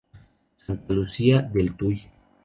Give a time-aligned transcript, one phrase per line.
[0.57, 2.07] Santa Lucía del Tuy.